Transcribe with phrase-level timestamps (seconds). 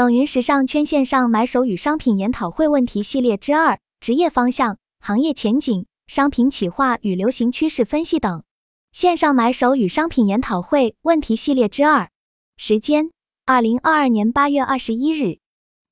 [0.00, 8.42] 等云时尚圈线上买手与商品研讨会问题系列之二：职业方向、行业前景、商品企划与流行趋势分析等。
[8.92, 12.08] 线上买手与商品研讨会问题系列之二。
[12.56, 13.10] 时间：
[13.44, 15.38] 二零二二年八月二十一日。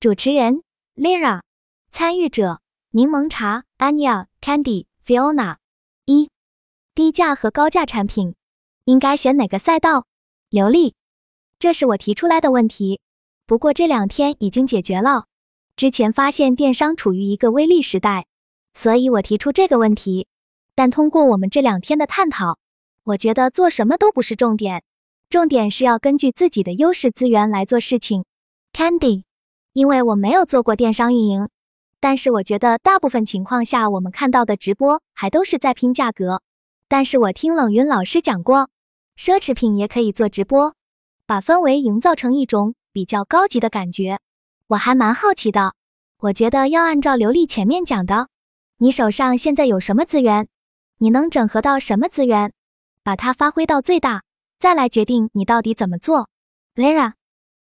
[0.01, 0.63] 主持人
[0.97, 1.43] ：Lira。
[1.91, 2.63] 参与者：
[2.93, 5.57] 柠檬茶、Anya、Candy、Fiona。
[6.07, 6.31] 一、
[6.95, 8.35] 低价和高价产品
[8.87, 10.07] 应该选哪个赛道？
[10.49, 10.95] 刘丽，
[11.59, 13.03] 这是我提出来的问题。
[13.49, 15.25] 不过这两天已经解决了。
[15.75, 18.27] 之前发现电商处于一个微利时代，
[18.75, 20.27] 所以我提出这个问题。
[20.75, 22.59] 但通过我们这两天的探讨，
[23.05, 24.83] 我觉得做什么都不是重点，
[25.31, 28.27] 重点是要根据自己的优势资源来做事情。
[28.75, 29.23] Candy，
[29.73, 31.49] 因为我没有做过电商运营，
[32.01, 36.43] 但是我觉得大部分情况下我们看到的直播还都是在拼价格。
[36.87, 38.69] 但是我听冷云老师讲过，
[39.17, 40.75] 奢侈品也可以做直播，
[41.25, 42.75] 把氛围营造成一种。
[42.99, 44.19] 比较高级的感觉，
[44.67, 45.75] 我还蛮好奇的。
[46.19, 48.29] 我觉得要按照刘丽前面讲的，
[48.79, 50.49] 你手上现在有什么资源，
[50.99, 52.53] 你能整合到什么资源，
[53.05, 54.25] 把它发挥到最大，
[54.59, 56.29] 再来决定你到底怎么做。
[56.75, 57.13] Lara，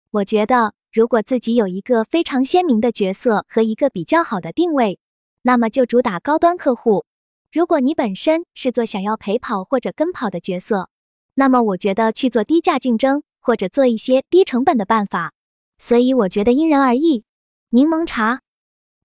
[0.10, 4.98] 我觉得如果自己有一个非常鲜明的角色和一个比较好的定位，
[5.44, 7.06] 那么就主打高端客户。
[7.52, 10.90] 如果你本身是做想要陪跑或者跟跑的角色，
[11.36, 13.22] 那么我觉得去做低价竞争。
[13.40, 15.34] 或者做一些低成本的办法，
[15.78, 17.24] 所以我觉得因人而异。
[17.70, 18.42] 柠檬茶，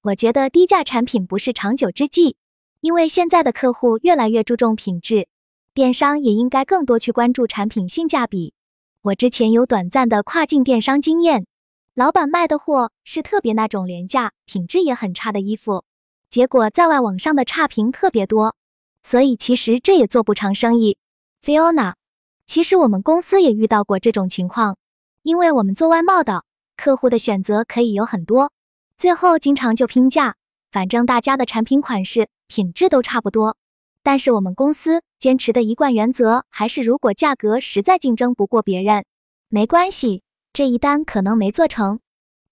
[0.02, 2.36] 我觉得低价产品不是长久之计，
[2.80, 5.28] 因为现在的客户越来越注重品质，
[5.72, 8.55] 电商也应该更多去关注产品性价比。
[9.02, 11.46] 我之前有短暂的跨境电商经验，
[11.94, 15.84] 老板卖的货是特别那种廉价、品质也很差的衣服，
[16.30, 18.56] 结果在外网上的差评特别多，
[19.02, 20.96] 所以其实这也做不成生意。
[21.42, 21.94] Fiona。
[22.46, 24.76] 其实我们公司也遇到过这种情况，
[25.22, 26.44] 因为我们做外贸的，
[26.76, 28.52] 客户的选择可以有很多，
[28.96, 30.36] 最后经常就拼价，
[30.70, 33.56] 反正大家的产品款式、品质都差不多。
[34.02, 39.06] 但是我们公司坚持的一贯原则还是，如果价格实在竞争不过别人，
[39.48, 40.22] 没关系，
[40.52, 42.00] 这一单可能没做成，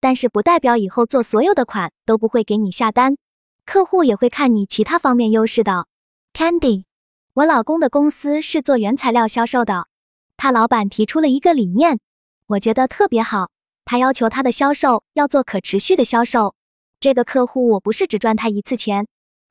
[0.01, 3.19] 但是不代表以后做所有的款都不会给你下单，
[3.67, 5.87] 客户也会看你其他方面优势的。
[6.33, 6.85] Candy。
[7.35, 9.87] 我老公的公司是做原材料销售的，
[10.37, 11.99] 他老板提出了一个理念，
[12.47, 13.49] 我觉得特别好。
[13.87, 16.55] 他要求他的销售要做可持续的销售。
[17.01, 19.07] 这个客户我不是只赚他一次钱，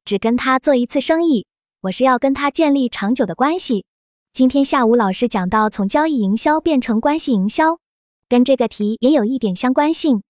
[0.05, 1.47] 只跟他做一次生意，
[1.81, 3.83] 我是要跟他建立长久的关系。
[4.31, 7.79] 今天下午老师讲到从交易营销变成关系营销，
[8.29, 10.21] 跟这个题也有一点相关性。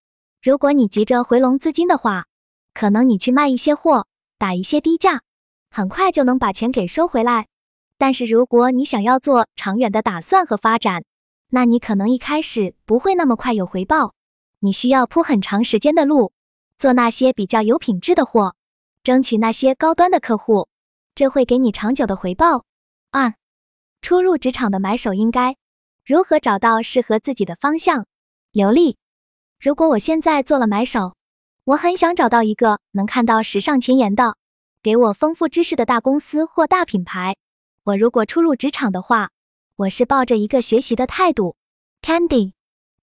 [0.42, 2.28] 如果你急着回笼资金的话，
[2.74, 4.08] 可能你去卖一些货，
[4.38, 5.24] 打一些低价。
[5.74, 7.48] 很快就能把钱给收回来，
[7.98, 11.06] 但是如果你想要做长远的打算和发展，
[11.52, 14.14] 那你可能一开始不会那么快有回报，
[14.60, 16.34] 你需要铺很长时间的路，
[16.78, 18.56] 做那些比较有品质的货，
[19.02, 20.68] 争取那些高端的客户，
[21.16, 22.66] 这会给你长久的回报。
[23.12, 23.36] 二，
[24.02, 25.56] 初入职场的买手应该
[26.06, 28.08] 如何找到适合自己的方向？
[28.52, 28.98] 刘丽，
[29.58, 31.16] 如果我现在做了买手，
[31.64, 34.36] 我很想找到一个能看到时尚前沿的。
[34.84, 37.38] 给我丰富知识的大公司或大品牌。
[37.84, 39.30] 我如果初入职场的话，
[39.76, 41.56] 我是抱着一个学习的态度。
[42.02, 42.54] Candy，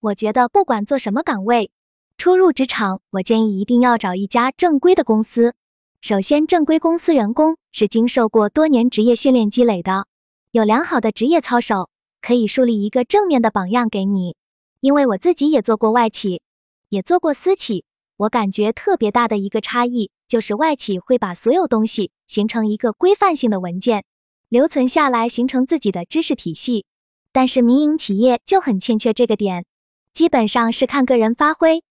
[0.00, 1.70] 我觉得不管做什么岗位，
[2.16, 5.54] 初入职场，我建议一定要找一家正规的公司。
[6.00, 10.08] 首先，正规公司员工是经受过多年职业训练积累的，
[10.50, 11.90] 有良好的职业操守，
[12.20, 14.34] 可以树立一个正面的榜样给你。
[14.80, 16.42] 因为我自己也做过外企，
[16.88, 17.84] 也做过私企，
[18.16, 20.10] 我感觉特别大的一个差异。
[20.28, 24.04] 就是外企会把所有东西形成一个规范性的文件，
[24.48, 26.84] 留存下来，形成自己的知识体系。
[27.32, 29.64] 但是民营企业就很欠缺这个点，
[30.12, 31.82] 基本上是看个人发挥。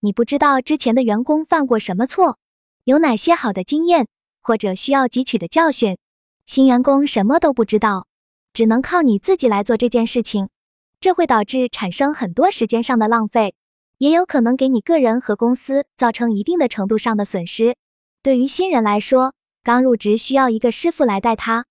[0.00, 2.38] 你不知道之前的员工犯过什么错，
[2.84, 4.06] 有哪些好的经验，
[4.42, 5.96] 或者需要汲取的教训。
[6.44, 8.06] 新员工什么都不知道，
[8.52, 10.48] 只能靠你自己来做这件事情，
[11.00, 13.54] 这会导致产生很多时间上的浪费，
[13.98, 17.76] 也有可能给你个人和公司造成一定的程度上的损失。
[18.26, 21.64] 对于新人来说，刚入职需要一个师傅来带他，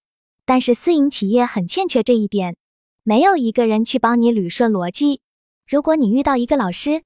[0.46, 2.56] 但是私营企业很欠缺这一点，
[3.04, 5.20] 没有一个人去帮你捋顺逻辑。
[5.68, 7.04] 如果你遇到一个老师，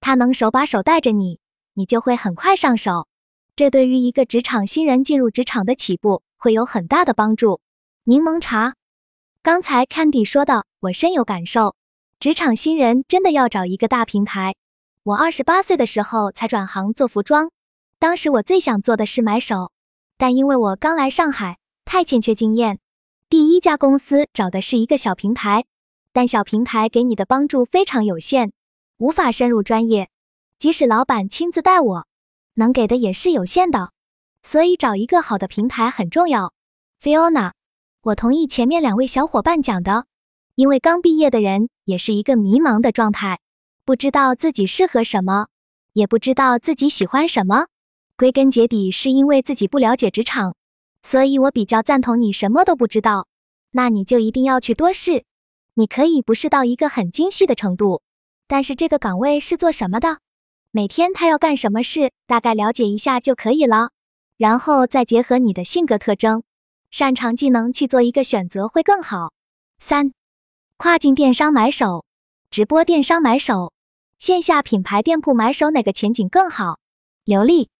[0.00, 1.38] 他能手把手带着你，
[1.72, 3.08] 你就会很快上手。
[3.56, 7.62] 这对于一个职场新人进入职场的起步会有很大的帮助。
[8.04, 8.74] 柠檬茶，
[9.42, 11.74] 刚才 Candy 说的，我深有感受。
[12.18, 14.56] 职场新人真的要找一个大平台。
[15.04, 17.50] 我二十八岁的时候才转行做服装。
[18.00, 19.72] 当时我最想做的是买手，
[20.16, 22.78] 但因为我刚来上海，太欠缺经验。
[23.28, 25.66] 第一家公司找的是一个小平台，
[26.10, 28.52] 但小平台给你的帮助非常有限，
[28.96, 30.08] 无法深入专业。
[30.58, 32.06] 即使老板亲自带我，
[32.54, 33.90] 能给的也是有限的，
[34.42, 36.54] 所以找一个好的平台很重要。
[37.02, 37.52] Fiona，
[38.00, 40.06] 我同意前面两位小伙伴讲的，
[40.54, 43.40] 因为刚毕业的人也是一个迷茫的状态，
[43.84, 45.48] 不知道自己适合什么，
[45.92, 47.66] 也不知道自己喜欢什么。
[48.20, 50.54] 归根结底是因为自己不了解职场，
[51.02, 53.26] 所以我比较赞同你什么都不知道，
[53.70, 55.24] 那你就一定要去多试。
[55.72, 58.02] 你可以不试到一个很精细的程度，
[58.46, 60.18] 但是这个岗位是做什么的？
[60.70, 63.88] 每天他要干什么事，大概了解一下就可以了，
[64.36, 66.42] 然后再结合你的性格特征、
[66.90, 69.32] 擅长技能去做一个选择会更好。
[69.78, 70.12] 三、
[70.76, 72.04] 跨境电商买手、
[72.50, 73.72] 直播电商买手、
[74.18, 76.78] 线下品牌店铺买手哪个前景更好？
[77.24, 77.70] 刘丽，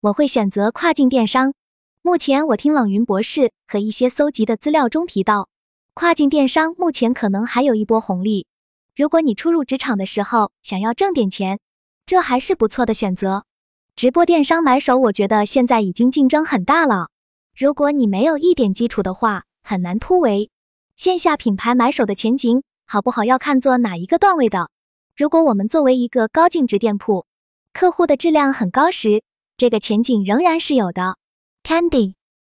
[0.00, 1.54] 我会选择跨境电商。
[2.02, 5.48] 目前我听冷云博士和一些搜集的资料中提到，
[5.92, 8.46] 跨境电商目前可能还有一波红利。
[8.94, 11.58] 如果你初入职场的时候想要挣点钱，
[12.06, 13.44] 这还是不错的选择。
[13.96, 17.08] 直播电商买手，我觉得现在已经竞争很大了。
[17.56, 20.48] 如果你没有一点基础的话，很难突围。
[20.94, 24.70] 线下品牌买手的前景好不好，要看做哪一个段位的。
[25.16, 27.26] 如果我们作为一个高净值店铺，
[27.72, 29.24] 客户的质量很高时，
[29.58, 31.16] 这个前景仍然是有的。
[31.64, 32.14] Candy，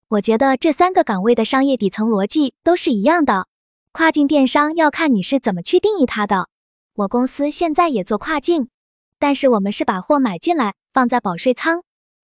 [0.08, 3.48] 我觉得这三个岗位的商业底层逻辑都是一样的。
[3.92, 6.48] 跨境电商要看你是怎么去定义它的。
[6.94, 8.70] 我公司现在也做跨境。
[9.18, 11.82] 但是我们是把货买进来放在保税仓，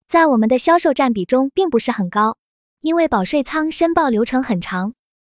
[0.07, 2.37] 在我们的销售占比中并不是很高，
[2.81, 4.93] 因为保税仓申报流程很长，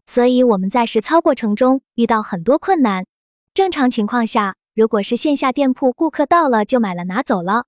[0.06, 3.06] 所以我们在实操过程中遇到很多困难。
[3.53, 7.65] 正常情况下，如果是线下店铺，顾客到了就买了拿走了，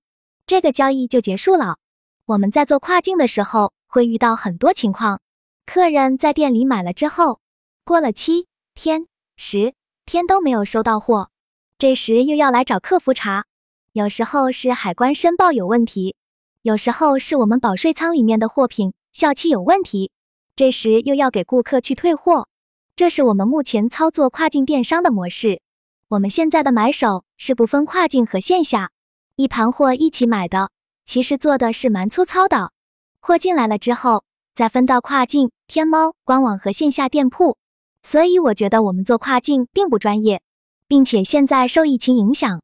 [0.52, 1.78] 这个交易就结束了。
[2.26, 5.22] 我们在做跨境的时候会遇到很多情况，
[5.64, 7.40] 客人在店里买了之后，
[7.86, 9.06] 过了七天、
[9.38, 9.72] 十
[10.04, 11.30] 天都没有收到货，
[11.78, 13.46] 这时又要来找客服查。
[13.94, 16.16] 有时候是海关申报有问题，
[16.60, 20.10] 有时候是我们保税仓里面的货品效期有问题，
[20.54, 22.46] 这时又要给顾客去退货。
[22.94, 25.62] 这是我们目前操作跨境电商的模式。
[26.08, 28.90] 我们现在的买手是不分跨境和线下，
[29.36, 30.70] 一盘货一起买的，
[31.04, 32.72] 其实做的是蛮粗糙的。
[33.20, 34.24] 货进来了之后，
[34.54, 37.56] 再分到跨境、天猫官网和线下店铺。
[38.02, 40.42] 所以我觉得我们做跨境并不专业，
[40.86, 42.60] 并且现在受疫情影响。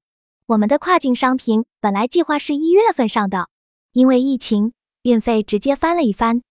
[0.46, 3.48] 我们的跨境商品本来计划是一月份上的，
[3.92, 4.72] 因为疫情，
[5.02, 6.42] 运费直接翻了一番，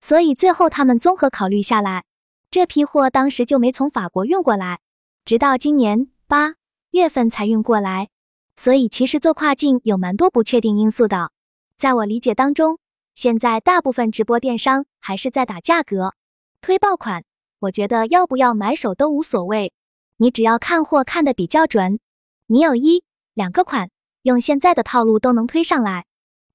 [0.00, 2.04] 所以最后他们综合考虑下来，
[2.50, 4.78] 这批货当时就没从法国运过来，
[5.24, 6.54] 直到今年八
[6.92, 8.08] 月份才运过来。
[8.56, 11.30] 所以其实做跨境有蛮多不确定因素的。
[11.76, 12.78] 在我理解当中，
[13.14, 16.14] 现在大部分直播电商还是在打价格、
[16.60, 17.24] 推爆款。
[17.60, 19.72] 我觉得要不要买手都无所谓，
[20.18, 22.00] 你只要看货看得比较准，
[22.46, 23.02] 你有一。
[23.32, 23.90] 两个款
[24.22, 26.06] 用现在的套路都能推上来，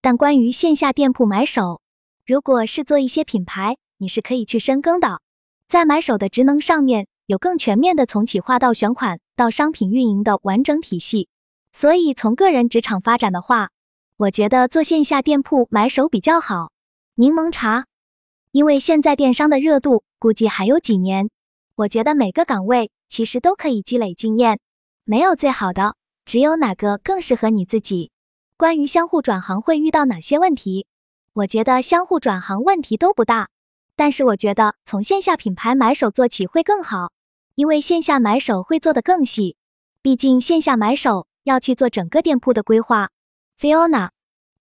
[0.02, 1.82] 但关于线下店铺买手，
[2.26, 5.22] 如果是做一些品牌，你是可以去深耕的，
[5.68, 11.30] 在买手的职能上面有更全面的从企划到选款到商品运营的完整体系。
[11.72, 13.70] 所以从个人职场发展的话，
[14.18, 16.72] 我觉得做线下店铺买手比较好。
[17.16, 17.86] 柠檬茶，
[18.52, 21.30] 因为现在电商的热度估计还有几年，
[21.76, 24.60] 我觉得每个岗位其实都可以积累经验，
[25.04, 25.96] 没有最好的。
[26.24, 28.12] 只有哪个更适合你自己？
[28.56, 30.86] 关于相互转行会遇到哪些问题？
[31.34, 33.50] 我觉得相互转行问题都不大，
[33.96, 37.12] 但是我觉得从线下品牌买手做起会更好，
[37.56, 39.56] 因为线下买手会做得更细，
[40.02, 43.10] 毕竟线下买手要去做整个店铺的规划。
[43.60, 44.10] Fiona，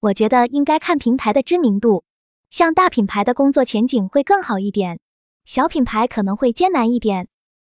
[0.00, 2.04] 我觉得应该看平台的知名度，
[2.50, 5.00] 像大品牌的工作前景会更好一点，
[5.44, 7.28] 小品牌可能会艰难一点。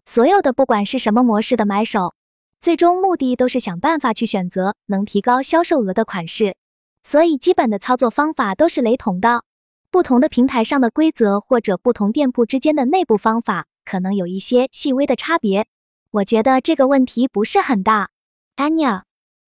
[0.05, 2.13] 所有的不管是什么模式的买手。
[2.59, 6.55] 最终目的都是想办法去选择能提高销售额的款式，
[7.03, 9.43] 所以基本的操作方法都是雷同的。
[9.91, 15.67] 不同的平台上的规则或者不同店铺之间的内部方法可能有一些细微的差别。
[16.09, 18.09] 我觉得这个问题不是很大。
[18.57, 19.03] Anya，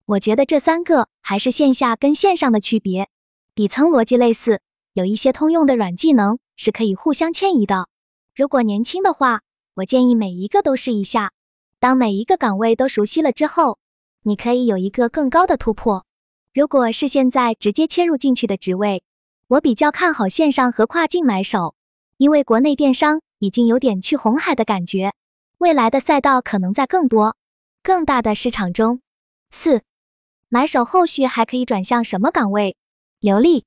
[0.05, 3.09] 我觉得这三个还是线下跟线上的区别，
[3.55, 4.61] 底层逻辑类似，
[4.93, 7.87] 有一些通用的软技能是可以互相迁移的。
[8.35, 9.41] 如果年轻的话，
[9.73, 11.31] 我建议每一个都试一下。
[11.79, 13.79] 当每一个岗位都熟悉了之后，
[14.21, 16.05] 你可以有一个更高的突破。
[16.53, 19.01] 如果是现在直接切入进去的职位，
[19.47, 21.73] 我比较看好线上和跨境买手，
[22.17, 25.13] 因为国内电商已经有点去红海的感觉，
[25.57, 27.35] 未来的赛道可能在更多、
[27.81, 29.01] 更大的市场中。
[29.51, 29.83] 四，
[30.47, 32.75] 买手后续还可以转向什么岗位？
[33.19, 33.65] 刘丽，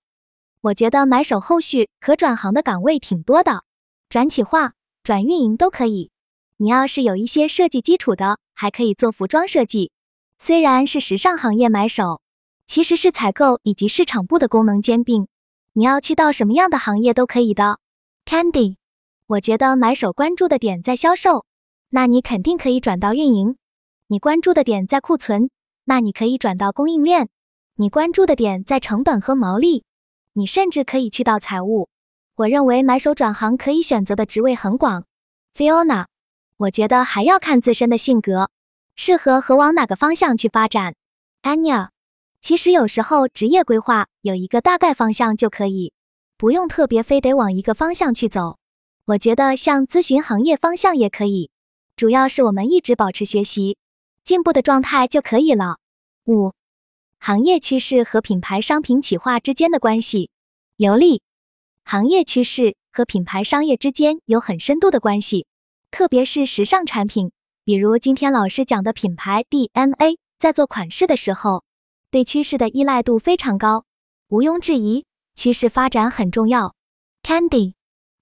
[0.60, 3.64] 我觉得买手后续可转行的岗位挺多的，
[4.08, 6.10] 转企划、转运营都可以。
[6.58, 9.90] 你要是有一些设计基础的，还可以做服装设计。
[10.38, 12.20] 虽然是时尚行业买手，
[12.66, 15.26] 其实是采购以及市场部的功能兼并。
[15.72, 17.78] 你要去到什么样的行业都可以的。
[18.24, 18.76] Candy，
[19.26, 21.44] 我觉得买手关注的点在销售，
[21.90, 23.54] 那你肯定可以转到运营；
[24.12, 25.48] 你关注的点在库存，
[25.84, 27.28] 那你可以转到供应链；
[27.76, 29.84] 你关注的点在成本和毛利，
[30.34, 31.88] 你甚至可以去到财务。
[32.34, 35.06] 我认为买手转行可以选择的职位很广。
[35.56, 36.08] Fiona，
[36.58, 38.50] 我觉得还要看自身的性格，
[38.96, 40.94] 适合和往哪个方向去发展。
[41.42, 41.88] Anya，
[42.38, 45.94] 其实有时候职业规划有一个大概方向就可以，
[46.36, 48.58] 不用特别非得往一个方向去走。
[49.06, 51.48] 我觉得像咨询行业方向也可以，
[51.96, 53.78] 主要是我们一直保持学习
[54.24, 55.78] 进步的状态就可以了。
[56.26, 56.52] 五，
[57.18, 60.30] 行业趋势和品牌商品企划之间的关系，
[60.76, 61.22] 刘丽。
[61.84, 65.46] 行业趋势和品牌商业之间有很深度的关系，
[65.90, 67.32] 特别是时尚产品，
[67.64, 71.64] 比如今天老师讲的品牌 DNA，在做款式的时候，
[72.10, 73.84] 对趋势的依赖度非常高，
[74.28, 76.74] 毋庸置疑，趋势发展很重要。
[77.24, 77.74] Candy，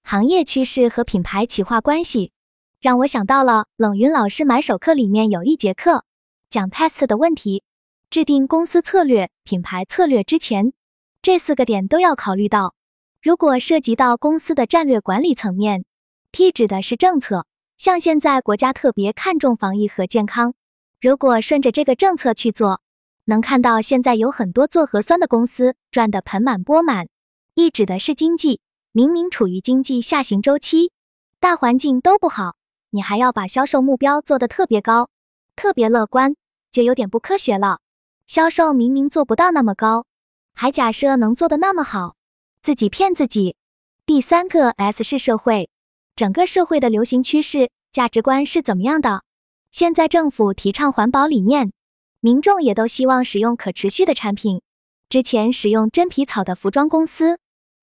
[0.02, 2.32] 行业趋势和品牌企划关系，
[2.80, 6.06] 让我想到了冷云老师买手课里面有一节课
[6.48, 7.62] 讲 test 的问题，
[8.08, 10.72] 制定公司策略、品牌策略之前，
[11.20, 12.74] 这四个点都要考虑到。
[13.22, 15.84] 如果涉及到公司的战略管理层面
[16.32, 17.44] ，P 指的是政策，
[17.76, 20.54] 像现在国家特别看重防疫和健康，
[21.02, 22.80] 如果顺着这个政策去做，
[23.26, 27.08] 能看到现在有很多做核酸的公司赚得盆满钵满。
[27.56, 30.92] E 指的是经济，明明处于经济下行周期，
[31.38, 32.56] 大环境都不好，
[32.90, 35.08] 你还要把销售目标做得特别高、
[35.56, 36.34] 特别乐观，
[36.70, 37.78] 就有点不科学了。
[38.26, 40.06] 销售明明做不到那么高，
[40.54, 42.16] 还假设能做得那么好。
[42.62, 43.56] 自己骗自己。
[44.04, 45.70] 第三个 S 是社会，
[46.14, 49.22] 整个社会的流行趋势、价值观是怎么样的？
[49.70, 51.72] 现在政府提倡环保理念，
[52.18, 54.62] 民众也都希望使用可持续的产品。
[55.08, 57.38] 之前使用真皮草的服装公司，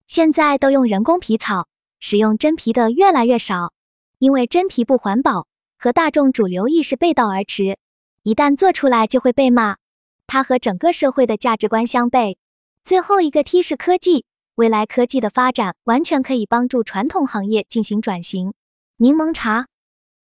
[0.05, 1.67] 现在都用人工皮草，
[1.99, 3.73] 使用真皮的越来越少，
[4.19, 5.47] 因为真皮不环保，
[5.77, 7.77] 和大众主流意识背道而驰。
[8.23, 9.77] 一旦做出来就会被骂，
[10.25, 12.37] 它和整个社会的价值观相悖。
[12.83, 14.25] 最后一个 T 是科技。
[14.55, 18.55] 未来科技的发展完全可以帮助传统行业进行转型。
[18.97, 19.67] 柠檬茶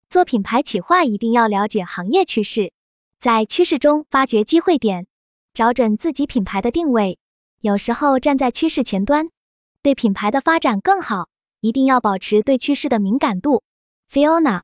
[0.09, 2.73] 做品牌企划一定要了解行业趋势，
[3.19, 5.05] 在趋势中发掘机会点，
[5.53, 7.19] 找准自己品牌的定位。
[7.61, 9.29] 有时候站在趋势前端，
[9.83, 11.29] 对品牌的发展更好。
[11.59, 13.61] 一定要保持对趋势的敏感度。
[14.13, 14.61] Fiona，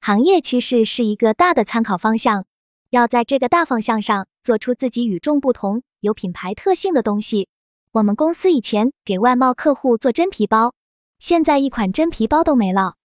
[0.00, 2.46] 行业趋势是一个大的参考方向，
[2.90, 7.48] 要在这个大方向上做出自己与众不同、有品牌特性的东西。
[7.92, 10.74] 我们公司以前给外贸客户做真皮包，
[11.20, 12.96] 现在一款真皮包都没了。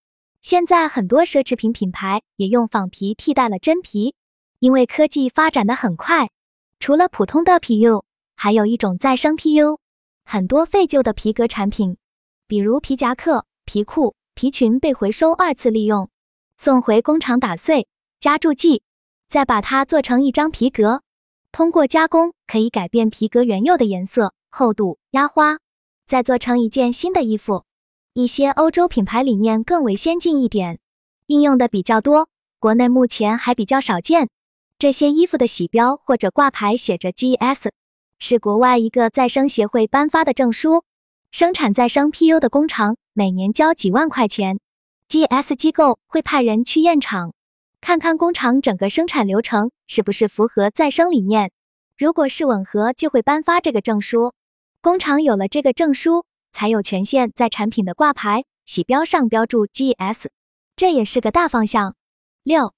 [0.42, 4.16] 现在很多奢侈品品牌也用仿皮替代了真皮，
[4.58, 6.32] 因为科技发展的很快。
[6.80, 8.02] 除了普通的 PU，
[8.36, 9.78] 还有一种再生 PU。
[10.26, 11.98] 很多废旧的皮革产品，
[12.48, 16.10] 比如皮夹克、皮裤、皮裙被回收二次利用，
[16.58, 17.88] 送回工厂打碎、
[18.20, 18.84] 加注剂，
[19.28, 21.02] 再把它做成一张皮革。
[21.52, 24.34] 通过加工可以改变皮革原有的颜色。
[24.56, 25.58] 厚度压花，
[26.06, 27.64] 再做成一件新的衣服。
[28.14, 30.78] 一些欧洲品牌理念更为先进一点，
[31.26, 34.30] 应用的比较多，国内目前还比较少见。
[34.78, 37.72] 这些衣服的洗标或者挂牌写着 GS，
[38.20, 40.84] 是国外一个再生协会颁发的证书。
[41.32, 44.60] 生产再生 PU 的工厂每年交几万块钱
[45.08, 47.36] ，GS 机构会派人去验厂，
[47.80, 51.52] 看看工厂整个生产流程是不是符合再生理念。
[51.96, 54.34] 如果是吻合，就会颁发这个证书。
[54.82, 60.30] 工厂有了这个证书，才有权限在产品的挂牌、洗标上标注 GS，
[60.76, 61.96] 这也是个大方向。
[62.42, 62.74] 六、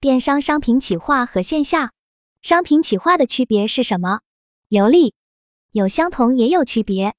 [0.00, 1.92] 电商商品企划和线下
[2.42, 4.22] 商品企划的区别是什么？
[4.68, 5.14] 流利，
[5.70, 7.14] 有相同也有区别。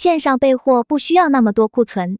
[0.00, 2.16] 线上备货不需要那么多库存，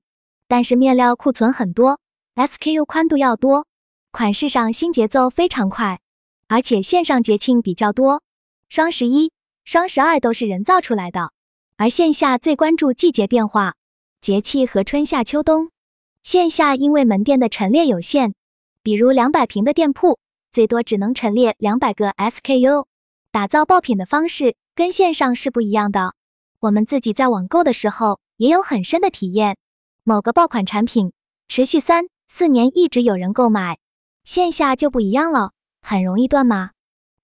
[0.46, 1.98] 但是面料库存很多
[2.34, 3.66] ，SKU 宽度要多，
[4.12, 5.98] 款式上新节奏非常快，
[6.46, 8.20] 而且线上节庆比较多，
[8.68, 9.32] 双十一、
[9.64, 11.32] 双十二都是人造出来的。
[11.78, 13.76] 而线下最关注季节变化、
[14.20, 15.70] 节气和春夏秋冬。
[16.22, 18.34] 线下因为门店的陈列有限，
[18.82, 20.18] 比如两百平的店铺，
[20.52, 22.84] 最多只能陈列两百个 SKU，
[23.32, 26.12] 打造爆品的方式跟线上是不一样的。
[26.60, 29.56] 我们自己在网购的时候也有很深的体验，
[30.04, 31.14] 某个爆款产品
[31.48, 33.78] 持续三四年一直有人购买，
[34.24, 36.72] 线下就不一样了，很容易断码、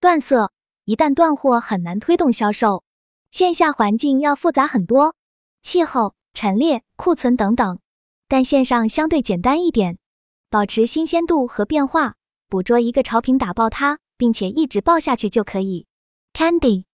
[0.00, 0.52] 断色，
[0.86, 2.82] 一旦断货很难推动销售。
[3.30, 5.14] 线下环境要复杂很多，
[5.62, 7.78] 气候、陈列、库存等等，
[8.28, 9.98] 但线上相对简单一点，
[10.48, 12.14] 保持新鲜度和变化，
[12.48, 15.84] 捕捉一个潮品打爆它，并且一直爆下去就可以。
[16.32, 16.84] Candy，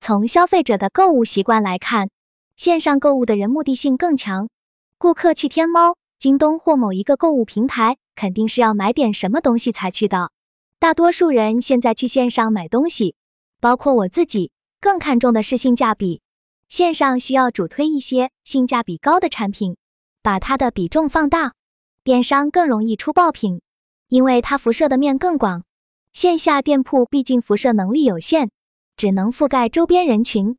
[0.00, 2.08] 从消费者的购物习惯来看，
[2.56, 4.48] 线上购物的人目的性更强。
[4.96, 10.32] 顾客去天猫、京东或某一个购物平台，肯定是要买点什么东西才去的。
[10.78, 13.14] 大多数人现在去线上买东西，
[13.60, 16.22] 包括我自己，更看重的是性价比。
[16.66, 19.76] 线上需要主推一些性价比高的产品，
[20.22, 21.52] 把它的比重放大，
[22.02, 23.60] 电商更容易出爆品，
[24.08, 25.64] 因为它辐射的面更广。
[26.14, 28.50] 线下店铺毕竟辐射能力有限。
[29.00, 30.58] 只能覆盖周边人群，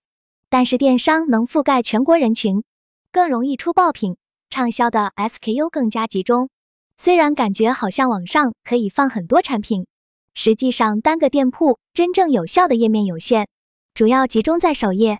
[0.50, 2.64] 但是电商能覆盖全国人群，
[3.12, 4.18] 更容易出爆品，
[4.50, 6.50] 畅销的 SKU 更加集中。
[6.98, 9.86] 虽然感觉好像网上可以放很多产品，
[10.34, 13.48] 实际上单个店铺真正有效的页面有限，
[13.94, 15.20] 主要集中在首页。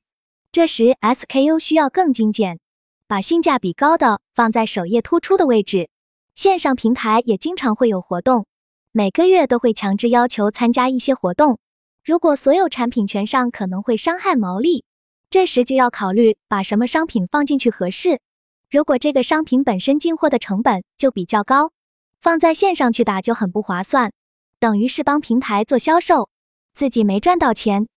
[0.52, 2.58] 这时 SKU 需要更精简，
[3.06, 5.92] 把性价比高的放在首页突出的位置。
[6.34, 8.48] 线上平台也经常会有活动，
[8.92, 11.60] 每个月都会强制要求参加一些活动。
[12.04, 14.84] 如果所有产品全上，可能会伤害毛利，
[15.30, 18.20] 这时就要考虑把什么商品放进去合适。
[18.72, 21.72] 如果这个商品本身进货的成本就比较高，
[22.20, 24.12] 放在线上去打就很不划算，
[24.58, 26.30] 等于是帮平台做销售，
[26.74, 27.88] 自己没赚到钱。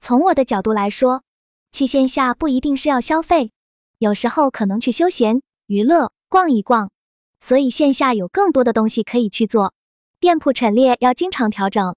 [0.00, 1.22] 从我的角度来说，
[1.70, 3.52] 去线下不一定是要消费，
[3.98, 6.90] 有时候可能去休闲娱乐逛一逛，
[7.38, 9.72] 所以线下有更多的东西可以去做。
[10.18, 11.94] 店铺陈列要经常调整。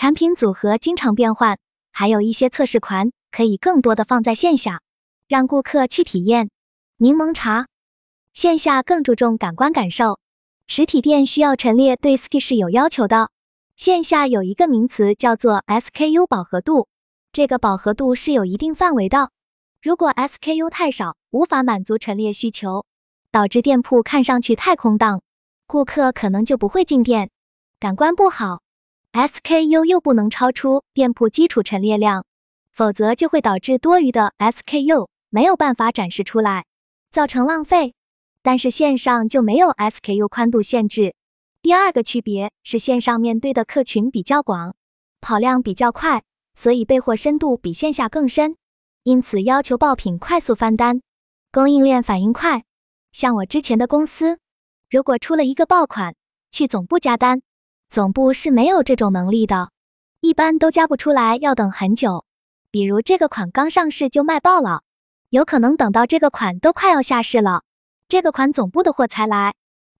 [0.00, 1.58] 产品组合经常变换，
[1.92, 4.80] 还有一些测试款可以更多的放在线下，
[5.28, 6.48] 让顾客去体验。
[6.96, 7.66] 柠檬茶，
[8.32, 10.18] 线下更注重感官感受，
[10.66, 13.28] 实体店需要陈列对 SKU 是有要求的。
[13.76, 16.88] 线下有一个名词叫做 SKU 饱和度，
[17.30, 19.30] 这个饱和度是有一定范围的。
[19.82, 22.86] 如果 SKU 太少，无法满足陈列需求，
[23.30, 25.20] 导致店铺看上去太空荡，
[25.66, 27.28] 顾客可能就不会进店，
[27.78, 28.62] 感官不好。
[29.12, 32.24] SKU 又不能超出店铺基础陈列量，
[32.72, 36.66] 否则就会导致多余的 SKU 没有办法展示出来，
[37.10, 37.94] 造成浪费。
[38.42, 41.14] 但是线上就没有 SKU 宽度限制。
[41.60, 44.76] 第二个区别是线上面对的客群比较广，
[45.20, 46.22] 跑量比较快，
[46.54, 48.56] 所以备货深度比线下更深，
[49.02, 51.02] 因此要求爆品快速翻单，
[51.50, 52.64] 供应链反应快。
[53.12, 54.38] 像我之前的公司，
[54.88, 56.14] 如果出了一个爆款，
[56.52, 57.42] 去总部加单。
[57.90, 59.70] 总部是没有这种能力的，
[60.20, 62.24] 一般都加不出来，要等很久。
[62.70, 64.82] 比如这个款刚上市就卖爆了，
[65.30, 67.64] 有可能等到这个款都快要下市了，
[68.06, 69.54] 这个款总部的货才来，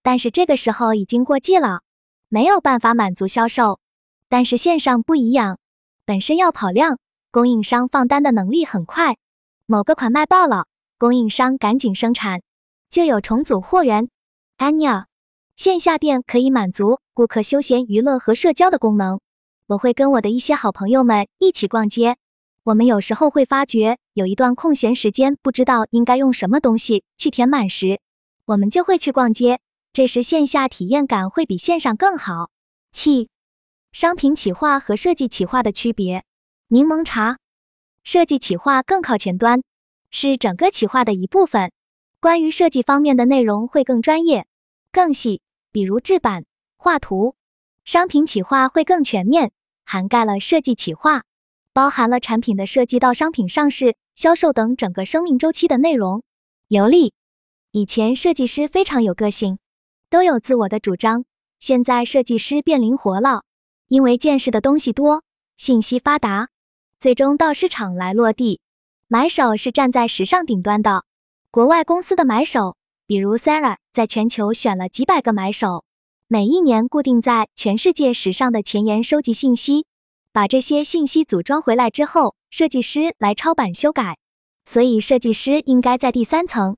[0.05, 1.81] 但是这个时候已经过季了，
[2.29, 3.81] 没有办法满足销售。
[4.29, 5.59] 但是线上不一样，
[6.05, 7.01] 本身要跑量，
[7.33, 9.17] 供应商放单的能力很快，
[9.67, 12.41] 某个款卖爆了，供应商赶紧生产，
[12.89, 14.09] 就有重组货源。
[14.59, 15.10] 安妮儿。
[15.61, 19.21] 线下店可以满足顾客休闲娱乐和社交的功能。
[19.67, 22.17] 我会跟我的一些好朋友们一起逛街。
[22.63, 28.01] 我们有时候会发觉有一段空闲时间，不知道应该用什么东西去填满时，
[28.47, 29.61] 我们就会去逛街。
[29.93, 32.49] 这时线下体验感会比线上更好。
[32.91, 33.29] 七、
[33.93, 36.25] 商品企划和设计企划的区别。
[36.69, 37.37] 柠檬茶，
[38.03, 39.63] 设计企划更靠前端，
[40.11, 41.71] 是整个企划的一部分。
[42.19, 44.47] 关于设计方面的内容会更专业、
[44.91, 45.43] 更细。
[45.73, 46.45] 比如制版、
[46.77, 47.37] 画图，
[47.85, 49.53] 商品企划会更全面，
[49.85, 51.25] 涵盖了设计企划，
[51.73, 56.23] 包含了产品的设计到商品上市、销售等整个生命周期的内容。
[56.67, 57.15] 流利，
[57.71, 59.59] 以前设计师非常有个性，
[60.09, 61.25] 都有自我的主张，
[61.59, 63.45] 现在设计师变灵活了，
[63.89, 65.23] 因为见识的东西多，
[65.57, 66.49] 信息发达，
[66.99, 68.61] 最终到市场来落地。
[69.07, 71.05] 买手是站在时尚顶端的，
[71.51, 72.77] 国外公司的买手。
[73.11, 75.85] 比如 Sarah 在全球选了几百个买手，
[76.29, 79.85] 每一年固定在全世界时尚的前沿收集信息，
[80.31, 84.17] 把这些信息组装回来之后，设计师来抄版修改。
[84.65, 86.77] 所以设计师应该在第三层，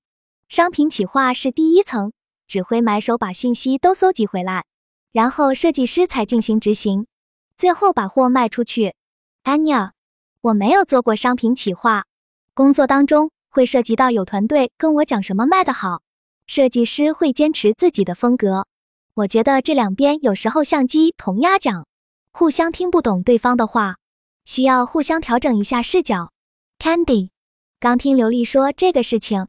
[0.48, 2.14] 商品企划是第一层，
[2.48, 4.64] 指挥买手把信息都搜集回来，
[5.12, 7.06] 然后设计师才进行执行，
[7.58, 8.94] 最后把货卖出去。
[9.44, 9.90] Anya，
[10.40, 12.06] 我没有做过商品企划，
[12.54, 16.00] 工作当中会涉及到有团队跟我讲什么卖得好。
[16.54, 18.66] 设计师会坚持自己的风格，
[19.14, 21.86] 我觉得这两边有时候像鸡同鸭讲，
[22.30, 23.96] 互相听不懂对方的话，
[24.44, 26.30] 需要互相调整一下视角。
[26.78, 27.30] Candy，
[27.80, 29.46] 刚听刘丽说这个事情，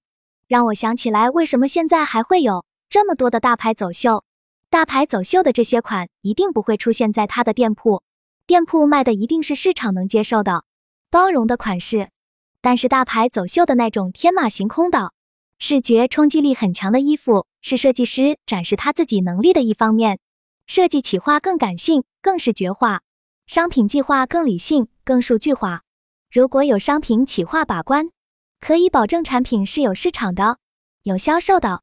[0.47, 4.23] 让我想起来为什么现在还会有这么多的大牌走秀。
[4.69, 8.01] 大牌走秀的这些款一定不会出现在他的店铺，
[8.47, 10.63] 店铺卖的一定是市场能接受的、
[11.09, 12.11] 包容的款式。
[12.61, 15.11] 但是大牌走秀的那种天马行空的。
[15.65, 20.19] 视觉冲击力很强的衣服是设计师展示他自己能力的一方面。
[20.67, 22.99] 设计企划更感性、更视觉化，
[23.47, 25.83] 商品计划更理性、更数据化。
[26.29, 28.09] 如果有商品企划把关，
[28.59, 30.57] 可以保证产品是有市场的、
[31.03, 31.81] 有销售的。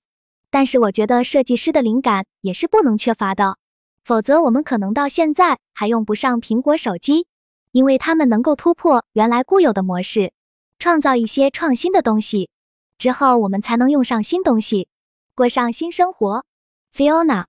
[0.51, 3.57] 但是我觉得设计师的灵感也是不能缺乏的，
[4.05, 7.27] 否则我们可能到现在还用不上苹果手机，
[7.73, 10.35] 因为他们能够突破原来固有的模式，
[10.79, 12.51] 创造一些创新的东西，
[13.01, 14.87] 之后我们才能用上新东西，
[15.35, 16.45] 过上新生活。
[16.95, 17.47] Fiona，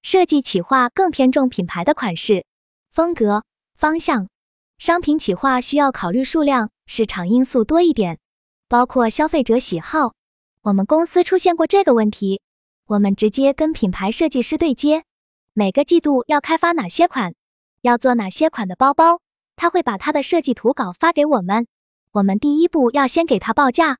[0.00, 2.46] 设计企划更偏重品牌的款式、
[2.90, 3.44] 风格、
[3.76, 4.30] 方向，
[4.78, 8.18] 商品企划需要考虑数量、市场因素多一点，
[8.66, 10.14] 包括消费者喜好。
[10.62, 12.40] 我们公司出现过这个问题，
[12.86, 15.04] 我们直接跟品牌设计师对接，
[15.52, 17.34] 每个季度要开发哪些款，
[17.82, 19.20] 要做哪些款的包包，
[19.54, 21.66] 他会把他的设计图稿发给我们，
[22.12, 23.98] 我们第一步要先给他报价，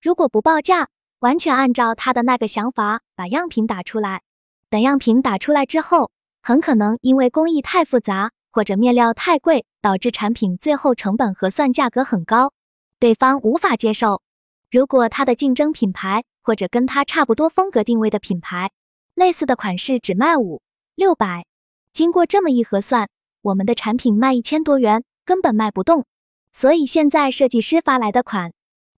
[0.00, 0.88] 如果不报价，
[1.20, 4.22] 完全按照他的那个想法把样品打出来，
[4.70, 6.10] 等样品打出来之后，
[6.42, 12.52] 很可能因为工艺太复杂或者面料太贵，导致产品最后成本核算价格很高，
[12.98, 14.22] 对方无法接受。
[14.70, 18.70] 如果他的竞争品牌或者跟他差不多风格定位的品牌，
[19.14, 20.60] 类似的款式只卖五
[20.94, 21.46] 六百，
[21.92, 23.08] 经过这么一核算，
[23.42, 26.04] 我们的产品卖一千多元根本卖不动。
[26.52, 28.52] 所以现在设计师发来的款，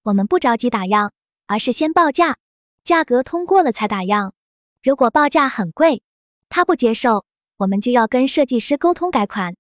[0.09, 1.13] 我们不着急打样，
[1.47, 2.37] 而是先报价，
[2.83, 4.33] 价格通过了才打样。
[4.83, 6.03] 如果报价很贵，
[6.49, 7.27] 他不接受，
[7.59, 9.55] 我们就要跟设计师沟通改款，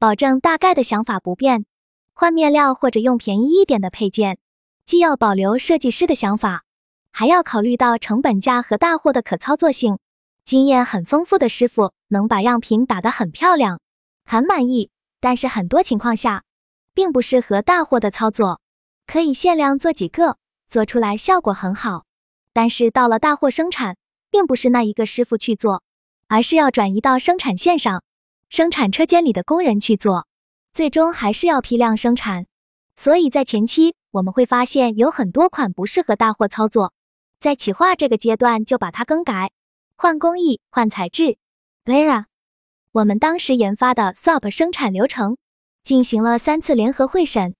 [0.00, 1.66] 保证大概的想法不变，
[2.14, 4.38] 换面料或者用便宜一点的配件。
[4.84, 6.64] 既要保留设计师的想法，
[7.12, 9.98] 还要考虑到成本价和大货的可操作性。
[10.44, 13.80] 经验很丰富的师傅能把样品打得很漂亮，
[14.24, 16.42] 很满意，但是很多情况下
[16.92, 18.61] 并不适合大货的操作。
[19.12, 20.38] 可以限量做几个，
[20.70, 22.06] 做出来效果很好。
[22.54, 23.98] 但是到了大货生产，
[24.30, 25.82] 并不是那一个师傅去做，
[26.28, 28.02] 而是要转移到生产线上，
[28.48, 30.26] 生产车间里的工人去做，
[30.72, 32.46] 最终还是要批量生产。
[32.96, 33.94] 所以在前期。
[34.12, 36.92] 我们会发现有很多款不适合大货操作，
[37.38, 39.50] 在企划这个阶段就把它更改，
[39.96, 41.38] 换工艺、换材质。
[41.86, 42.24] Lara，
[42.92, 45.38] 我们当时研发的 SOP 生产流程
[45.82, 47.54] 进行了三次联合会审，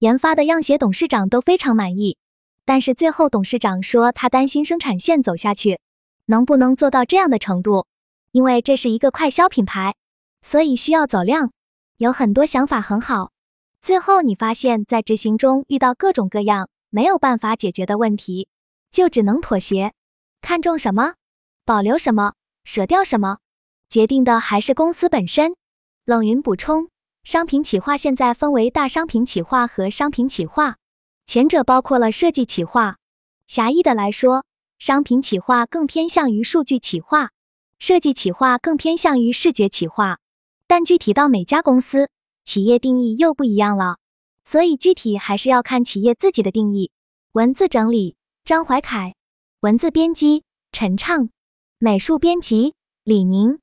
[0.00, 2.18] 研发的样鞋董事长都非常满意，
[2.64, 5.80] 但是最后董事长说他担心生产线走下去
[6.26, 7.86] 能不能做到这样的程度，
[8.32, 9.94] 因为这是一个快消品牌，
[10.42, 11.50] 所以需要走量，
[11.96, 13.32] 有很多想法很好。
[13.80, 18.48] 最后，你发现，在执行中遇到各种各样没有办法解决的问题，
[18.90, 19.92] 就只能妥协。
[20.42, 21.14] 看重什么，
[21.64, 23.38] 保留什么，舍掉什么，
[23.88, 25.54] 决定的还是公司本身。
[26.04, 26.88] 冷云补充，
[27.26, 30.76] 商品企划现在分为大商品企划和商品企划，
[31.26, 32.98] 前者包括了设计企划。
[33.48, 34.44] 狭义的来说，
[34.78, 37.32] 商品企划更偏向于数据企划，
[37.80, 40.20] 设计企划更偏向于视觉企划。
[40.68, 42.08] 但具体到每家公司。
[42.44, 43.96] 企业定义又不一样了，
[44.44, 46.92] 所以具体还是要看企业自己的定义。
[47.32, 49.16] 文字整理：张怀凯，
[49.62, 51.30] 文字编辑：陈畅，
[51.80, 53.58] 美术编辑：李宁。